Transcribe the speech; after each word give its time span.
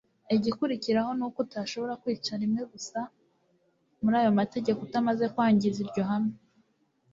igikurikiraho 0.35 1.11
ni 1.17 1.23
uko 1.27 1.37
utashobora 1.45 1.93
kwica 2.01 2.31
rimwe 2.41 2.61
gusa 2.71 2.99
muri 4.01 4.15
ayo 4.21 4.31
mategeko 4.39 4.79
utamaze 4.87 5.25
kwangiza 5.33 5.77
iryo 5.83 6.03
hame. 6.09 6.33